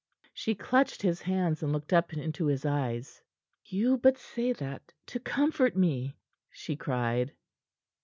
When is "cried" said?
6.75-7.33